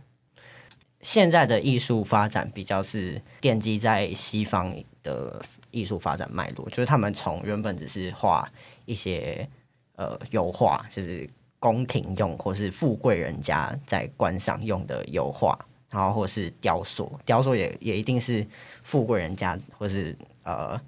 [1.00, 5.40] 现在的艺术发展比较是奠基在西方的
[5.72, 8.48] 艺术发展脉络，就是他们从原本只是画
[8.84, 9.48] 一些
[9.96, 15.58] 呃油画，就是宫廷用或是富贵人家在观赏用的油画，
[15.90, 18.46] 然后或是雕塑，雕塑也也一定是
[18.84, 20.80] 富贵人家或是呃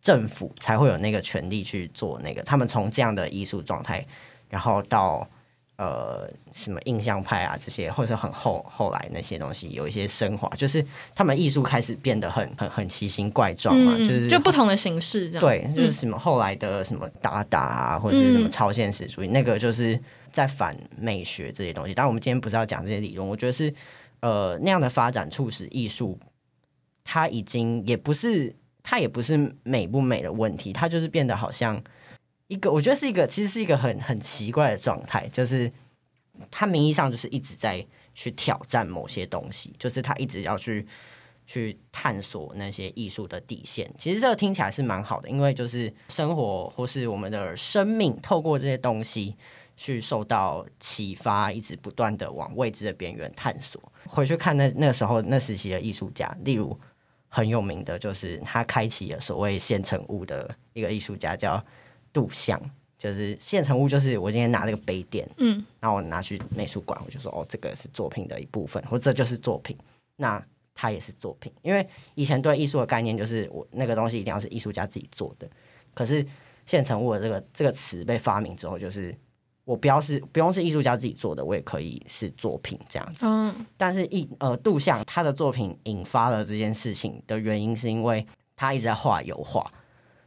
[0.00, 2.42] 政府才会有那个权利去做那个。
[2.42, 4.04] 他们从这样的艺术状态，
[4.48, 5.28] 然后到
[5.76, 15.40] 呃什么印象派啊这些，或者很后后来那些东西有一些升华，就是他们艺术开始变得很很很奇形怪状嘛，嗯，就是就不同的形式这样。
[15.40, 19.98] 对，就是什么后来的什么达达啊，或者是什么超现实主义，那个就是
[20.30, 21.94] 在反美学这些东西。
[21.94, 23.72] 但，我们今天不是要讲这些理论，我觉得是
[24.20, 26.18] 呃那样的发展促使艺术，
[27.02, 31.82] 它已经也不是它也不是美不美的问题，它就是变得好像
[32.52, 35.72] 一个，我觉得是一个其实是一个很很奇怪的状态，就是
[36.50, 40.86] 他名义上就是一直在去挑战某些东西，就是他一直要去
[41.46, 43.90] 去探索那些艺术的底线。
[43.96, 49.34] 其实这个听起来是蛮好的，因为就是生活或是我们的生命，透过这些东西
[49.78, 53.80] 去受到启发，一直不断的往未知的边缘探索。
[54.06, 56.78] 回去看那那时候那时期的艺术家，例如
[57.28, 61.64] 很有名的就是他开启了所谓现成物的一个艺术家，叫
[62.12, 62.60] 杜象。
[62.98, 69.76] 就是现成物，就是我今天拿了个杯垫，嗯，然后我拿去美术馆，我就说哦，这个是作品的一部分，或者这就是作品，
[70.14, 70.40] 那
[70.72, 71.52] 它也是作品。
[71.62, 75.48] 因为以前对艺术的概念就是我那个东西一定要是艺术家自己做的，
[75.94, 76.24] 可是
[76.64, 79.12] 现成物的这个这个词被发明之后，就是
[79.64, 83.26] 我不要是不用是艺术家自己做的，我也可以是作品这样子。
[83.26, 89.68] 嗯，但是艺呃杜象他的作品引发了这件事情的原因，是因为他一直在画油画，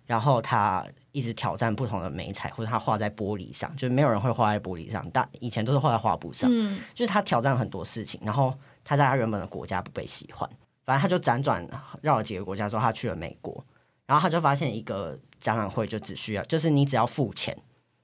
[0.05, 0.85] 然后他。
[1.15, 6.49] 一直挑战不同的美彩，或者他画在玻璃上，就是没有人会画在玻璃上，但以前都是画在画布上。
[6.51, 10.49] 嗯，就是他挑战很多事情，然后他在他原本的国家不被喜欢，
[10.83, 11.65] 反正他就辗转
[12.01, 13.63] 绕了几个国家之后，他去了美国，
[14.05, 17.57] 然后他就发现一个展览会就只需要，就是你只要付钱，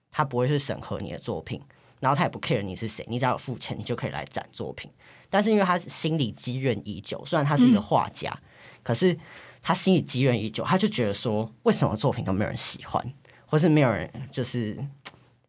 [0.10, 1.62] 他不会去审核你的作品，
[2.00, 4.90] 然后他也不 care 你是谁，你只要付钱，你就可以来展作品。
[5.30, 8.34] 但是因为他心里积怨已久，虽然他是一个画家，
[8.82, 9.18] 可是。
[9.62, 13.06] 他心里积怨已久，他就觉得说，为什么作品都没有人喜欢，
[13.46, 14.74] 或是没有人就是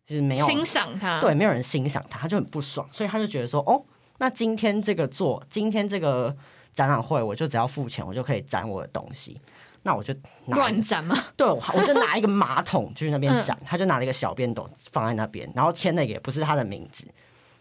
[0.07, 3.83] 就是没有欣赏他，对，没有人欣赏他，他就很不爽，所以他就觉得说，哦，
[4.19, 6.37] 那今天这个做，今天这个
[6.75, 9.41] 展览会，我就只要付钱，我就可以展我的东西，
[9.83, 10.15] 那我就
[10.49, 11.17] 乱展吗？
[11.35, 17.07] 对，我就拿一个马桶去那边 展，他就拿了一个小便斗放在那边，然后签的也不是他的名字，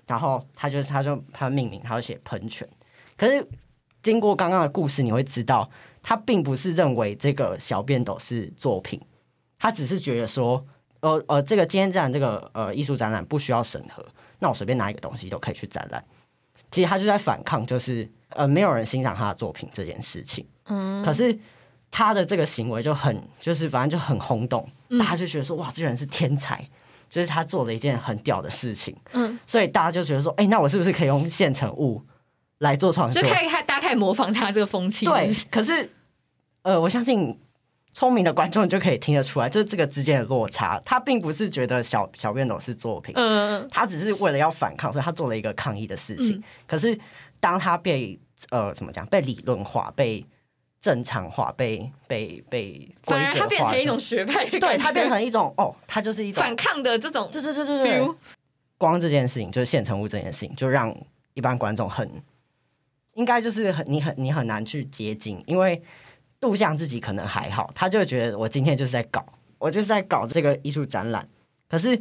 [0.06, 2.68] 然后他就他就他命名，他就写喷泉，
[3.16, 3.48] 可是
[4.04, 5.70] 经过刚刚的故事，你会知道。
[6.04, 9.00] 他并不是认为这个小便斗是作品，
[9.60, 10.66] 他只是觉得说，
[11.02, 14.04] 呃呃，这个今天这样这个呃艺术展览不需要审核，
[14.40, 16.04] 那我随便拿一个东西都可以去展览。
[16.72, 20.46] 其实他就在反抗，就是呃没有人欣赏他的作品这件事情。
[20.66, 21.38] 嗯，可是
[21.92, 26.68] 他的这个行为就很就是反正就很轰动，大家就觉得说哇，这个人是天才，
[27.10, 28.96] 就是他做了一件很屌的事情。
[29.12, 32.02] 嗯，所以大家就觉得说，哎，那我是不是可以用现成物？
[32.60, 33.20] 来做创作，
[33.82, 35.06] 家开始模仿他这个风气。
[35.06, 35.90] 对，可是，
[36.62, 37.36] 呃，我相信
[37.94, 40.80] 聪明的观众就可以听得出来，就是这个之间的落差。
[40.86, 46.42] 他并不是觉得小小便斗是作品，嗯，他只是为了要反抗，所以他做了一个抗议的事情。
[46.68, 46.98] 可是，
[47.40, 48.18] 当他被
[48.52, 50.26] 呃怎么讲，被理论化、被
[50.80, 58.16] 正常化、被被被规则化，他变成一种学派，对他变成一种哦，他就是一种反抗的这种，对对对对对。
[58.78, 60.96] 光这件事情，就是现成物这件事情，就让
[61.34, 62.10] 一般观众很。
[63.16, 65.82] 应该就是很你很你很难去接近，因为
[66.40, 69.26] 杜象自己可能还好，他就觉得我今天就是在搞，
[69.58, 71.28] 我就是在搞这个艺术展览。
[71.68, 72.00] 可是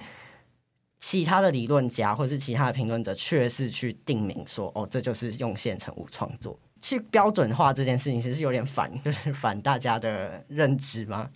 [0.98, 11.30] 其他的理论家或是其他的评论者，却是去定名说，哦，这就是用现成物创作，去标准化这件事情，其实有点反， 就是反大家的认知吗？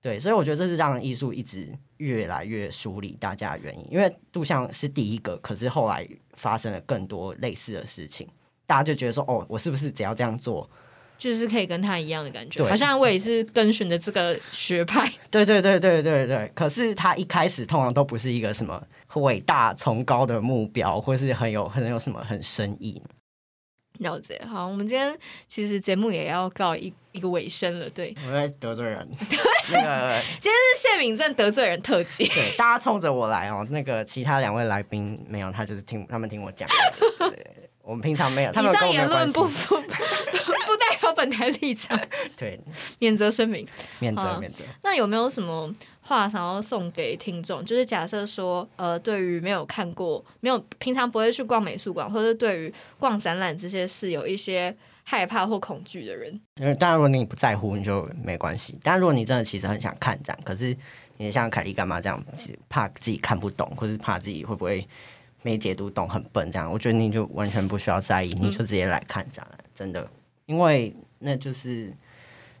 [0.00, 8.28] 对，所以我觉得这是让艺术一直越来越疏离大家的原因，因为杜象是第一个，可是后来发生了更多类似的事情。
[8.66, 10.68] 大家就觉得说，哦，我是不是只要这样做，
[11.18, 12.64] 就是可以跟他一样的感觉？
[12.66, 15.10] 好像我也是遵循的这个学派。
[15.30, 16.50] 对对对对对对。
[16.54, 18.82] 可是他一开始通常都不是一个什么
[19.14, 23.00] 伟大崇高的目标，或是很有很有什么很深意。
[24.00, 24.42] 了解。
[24.50, 27.88] 好，我们今天其实节目也要告一一个尾声了。
[27.90, 29.08] 对，我在得罪人。
[29.30, 29.38] 对，
[29.70, 32.26] 那个今天是谢敏正得罪人特辑。
[32.26, 33.64] 对，大家冲着我来哦。
[33.70, 36.68] 那个其他两位来宾没有，他就是听他们听我讲。
[37.18, 37.63] 对。
[37.84, 41.98] 我们平常没有，他以上言论不不不代表本台立场，
[42.36, 42.58] 对，
[42.98, 43.66] 免责声明，
[43.98, 44.64] 免责免责。
[44.82, 45.70] 那有没有什么
[46.00, 47.62] 话想要送给听众？
[47.64, 58.78] 就是假设说，呃，对于没有看过、没有平常不会去逛美术馆，或者对于逛展览这些事有一些害怕或恐惧的人，因为当然如果你不在乎，你就没关系。
[58.82, 60.74] 但如果你真的其实很想看展，可是
[61.18, 62.24] 你像凯莉干嘛这样，
[62.70, 64.88] 怕自己看不懂，或是怕自己会不会？
[65.44, 70.08] 没解读懂很笨，这样我觉得你就完全不需要在意，你就直接来看展览，真的，
[70.46, 71.92] 因为那就是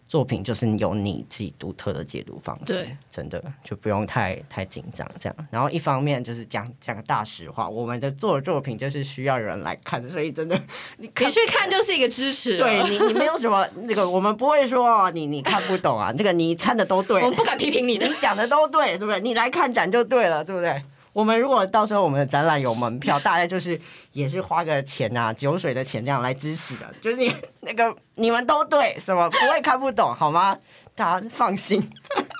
[0.06, 5.36] 作品，就是有你自己独特的解读方式，真的就不用太太紧张这样。
[5.50, 10.54] 然后一方面就是讲讲个大实话，我们的做作品就是需要有人来看，所以真的
[10.98, 19.18] 你你去看就是一个支持，对你你没有什么那个，我们不会说你你看不懂啊，这个你看的都对，我们不敢批评你，你讲的都对，对不对？
[19.20, 20.82] 你来看展就对了，对不对？
[21.14, 23.80] 我们如果到时候我们的展览有门票，大概就是
[24.12, 26.94] 也是花个钱啊，酒水的钱这样来支持的。
[27.00, 30.58] 就是你那个你们都对，什么不会看不懂好吗？
[30.94, 31.82] 大家放心。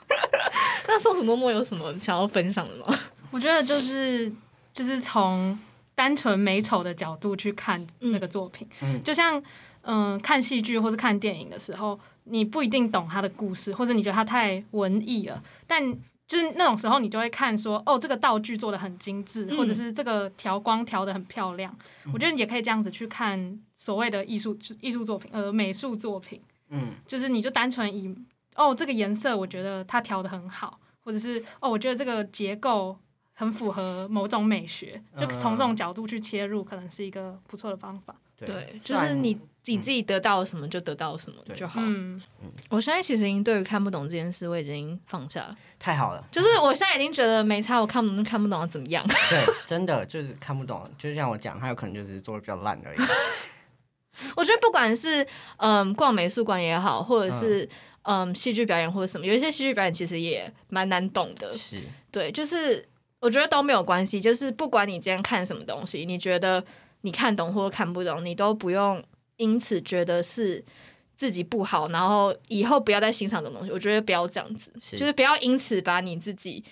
[0.86, 2.98] 那松鼠默默有什么想要分享的吗？
[3.30, 4.30] 我觉得就是
[4.74, 5.58] 就是从
[5.94, 9.42] 单纯美丑的角度去看那个作品，嗯就像
[9.86, 15.82] 嗯、看戏剧或是看电影的时候，你不一定懂他的故事，或者你觉得他太文艺了，但
[16.26, 21.74] 就是那种时候，你就会看说，哦，这个道具做的很精致，嗯或者是这个调光调的很漂亮。
[22.12, 26.94] 我觉得也可以这样子去看所谓的艺术艺术作品，呃，美术作品，嗯。
[27.06, 28.14] 就是你就单纯以
[28.56, 32.96] 哦这个颜色，我觉得它调的很好，或者是哦我觉得这个结构
[33.34, 38.16] 很符合某种美学，就从这种角度去切入，可能是一个不错的方法。
[38.36, 41.80] 对，就是你你自己得到了什么就得到什么就好。
[41.82, 42.20] 嗯，
[42.68, 45.56] 我现在其实已经对于看不懂这件事，我已经放下了。
[45.78, 49.04] 太好了，就是我现在已经觉得没差，我看不懂就看不懂要怎么样。
[49.30, 52.98] 对，真的就是看不懂，就像我讲，他有可能就是做的比较烂而已。
[54.36, 57.68] 我觉得不管是嗯逛美术馆也好，或者是
[58.02, 61.50] 嗯戏剧表演或者什么，有一些戏剧表演其实也蛮难懂的。
[61.52, 62.86] 是，对，就是
[63.20, 66.64] 我觉得都没有关系，就是不管你今天看什么东西，你觉得
[67.00, 69.02] 你看懂或者看不懂，你都不用
[69.36, 70.64] 因此觉得是
[71.16, 73.72] 自己不好，然后以后不要再欣赏这种东西。
[73.72, 76.62] 我觉得不要这样子，是就是不要因此把你自己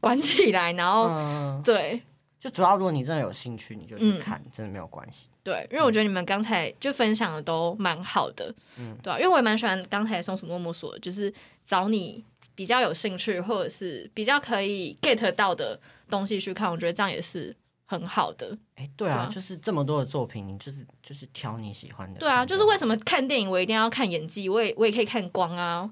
[0.00, 2.02] 关起来，然后、嗯，对。
[2.38, 5.28] 就主要如果你真的有兴趣，你就去嗯看，真的没有关系。
[5.42, 11.30] 对，因为我觉得你们刚才就分享的都蛮好的，嗯对啊，因为我也蛮喜欢刚才松鼠默默说的，就是
[11.66, 17.54] 找你比较有兴趣或者是比较可以 get 到的东西去看，我觉得这样也是
[17.90, 18.56] 很好的。
[18.76, 22.20] 哎，对啊，对啊就是这么多的作品，你就是就是挑你喜欢的。
[22.20, 22.96] 对啊，就是为什么？
[22.98, 25.90] 看电影我一定要看演技，我也我也可以看光啊。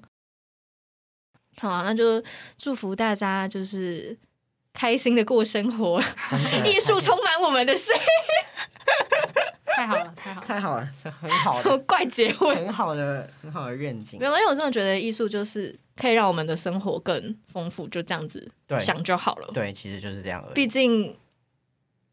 [1.57, 2.23] 好啊，那就
[2.57, 4.17] 祝福大家就是
[4.73, 6.01] 开心的过生活，
[6.65, 7.93] 艺术充满我们的心。
[9.75, 10.47] 太好了，太好了。
[10.47, 12.55] 太好了，这很好什么的，怪结尾？
[12.55, 14.27] 很好的，很好的愿景没。
[14.27, 19.51] 有，因为我真的觉得艺术就是可以让我们的生活更丰富，就这样子对想就好了。
[19.53, 20.55] 对，其实就是这样而已。
[20.55, 21.17] 毕竟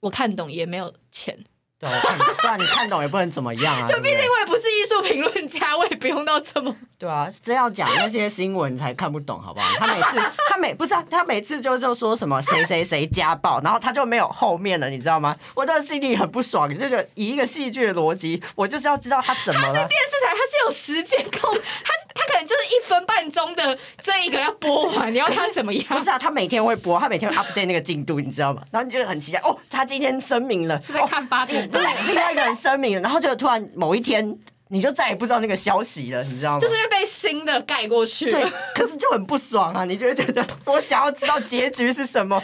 [0.05, 1.35] 我看懂也没有钱，
[1.79, 3.81] 对，我看，对啊，你看懂也不能怎么样啊。
[3.89, 6.75] 就毕竟我也不是艺术评论家，我也不用到这么。
[6.99, 9.65] 对啊，真要讲那些新闻才看不懂，好不好？
[9.79, 15.35] 他每次他每不是、啊、他每次就就说什么谁谁谁家暴，然后他就没有后面了，你知道吗？
[15.55, 19.73] 我的心里很不爽，就觉得以一个戏剧的逻辑，我就是要知道他怎么了。
[19.73, 21.51] 电视台他是有时间控，
[21.83, 21.91] 它
[22.27, 25.83] 它可能就是一分半钟的这一个要播完，你要看怎么样？
[25.89, 28.61] 不是啊，他每天会播，他每天会 update 那个进度，你知道吗？
[28.71, 34.37] 然后你就很期待哦，他今天声明了，是在看八点档对，另外一个人声明了，然后就突然某一天，
[34.69, 36.59] 你就再也不知道那个消息了，你知道吗？
[36.59, 39.85] 就是因为被新的盖过去对。，可是就很不爽啊！
[39.85, 42.41] 你就会觉得我想要知道结局是什么。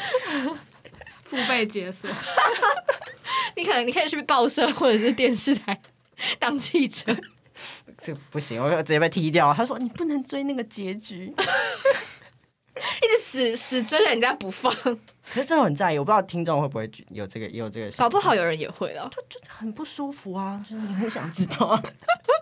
[1.25, 2.09] 付费解锁，
[3.55, 5.79] 你可能你可以去报社或者是电视台
[6.37, 7.15] 当记者。
[8.01, 9.53] 这不行，我直接被踢掉。
[9.53, 11.25] 他说你不能追那个结局，
[12.75, 14.73] 一直死死追着人家不放，
[15.33, 19.09] 可是这很在意，我不知道听众会不会有这个也有这个，搞不好有人也会了。
[19.11, 21.83] 就就很不舒服啊，就是你很想知道啊。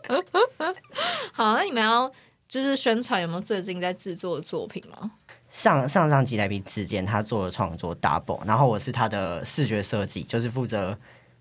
[1.33, 2.09] 好，那你们要
[2.47, 5.11] 就是宣传有没有最近在制作的作品吗？
[5.49, 10.97] 上上上集来宾之间，他做了创作 double，然后我是他的视觉设计，就是负责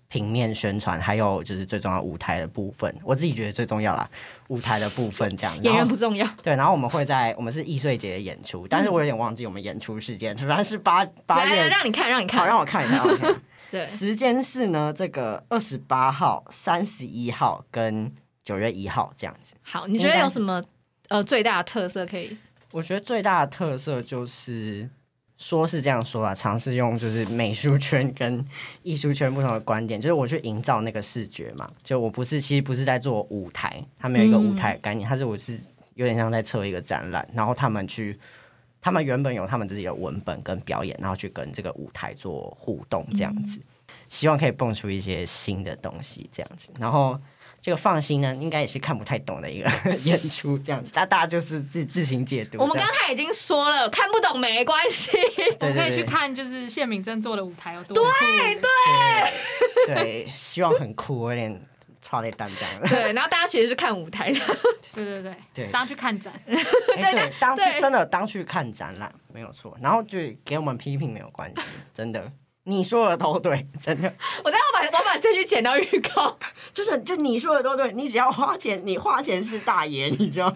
[0.09, 4.09] 平面宣传，还有就是最重要舞台的部分，我自己觉得最重要啦，
[4.47, 5.63] 舞台的部分这样。
[5.63, 11.67] 演员不重要，对，然后我们会在我们是易碎节的演出，但是我有点忘记我们演出时间，反正是八八来来月。
[11.69, 12.47] 让你看，让你好，看。
[12.47, 13.39] 让我看一下，让我看一下。
[13.71, 18.11] 对，时间是呢，这个二十八号、三十一号跟
[18.43, 19.53] 九月一号这样子。
[19.61, 20.63] 好，你觉得有什么
[21.09, 22.35] 呃最大的特色可以？
[22.71, 24.89] 我觉得最大的特色就是，
[25.39, 28.45] 说是这样说啦，尝试用就是美术圈跟
[28.83, 31.67] 艺术圈不同的观点，就是我去营造那个视觉嘛。
[31.81, 35.59] 就我不是，其实不是在做舞台，他们有一个舞台概念，它是我是
[35.95, 38.19] 有点像在测一个展览，然后他们去。
[38.81, 43.59] 他们原本有他们自己的文本跟表演，然后去跟这个舞台做互动，这样子，
[44.07, 46.69] 希望可以蹦出一些新的东西，这样子。
[46.79, 47.19] 然后
[47.61, 49.69] 这个放心呢，应该也是看不太懂的一个
[50.03, 52.57] 演出，这样子，大大家就是自自行解读。
[52.59, 55.11] 我们刚才已经说了，看不懂没关系。
[55.61, 55.89] 我们可以对。
[55.89, 58.11] 对对去看，就是谢敏正做的舞台有多酷。
[59.85, 61.61] 对 对，希望很酷，我有点
[62.01, 62.89] 超累蛋这样。
[62.89, 64.39] 对，然后大家其实是看舞台的，
[64.93, 65.67] 对对对，对。
[65.71, 71.61] 当去看展，哎，对，当去真的当去看展览没有错，然后就给我们批评没有关系，
[71.93, 72.31] 真的，
[72.69, 74.13] 你说的都对，真的，
[74.45, 76.37] 我待会把我把这句剪到预告。
[76.71, 80.53] 就是就你说的都对，你只要花钱，你花钱是大爷，你知道，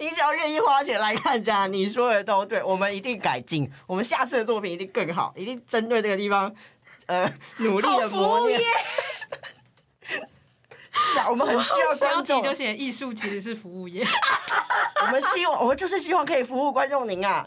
[0.00, 6.52] 你只要愿意花钱来看家，你说的都对，我们一定改进，我们下次的作品一定更好，一定针对这个地方，
[7.06, 8.60] 呃，努力的磨练。
[10.96, 14.06] 是啊，我们很需要标观众，题就写艺术其实是服务业。
[15.02, 17.46] 我们希望，我们就是希望可以服务观众您啊。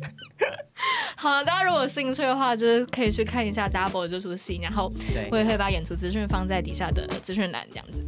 [1.16, 8.06] 好了，大家如果有兴趣的话，就是可以去看一下 Double 这出戏，然后对，我也会把演出资讯放在底下的资讯栏，这样子。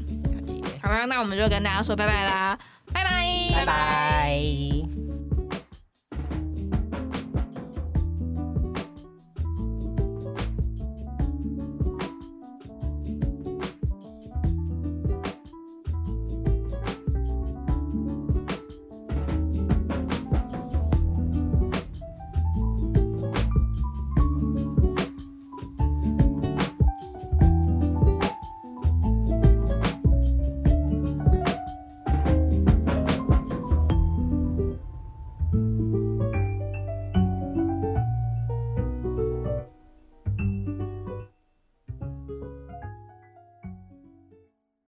[0.82, 2.58] 好了，那我们就跟大家说拜拜啦，
[2.92, 5.09] 拜拜，拜拜。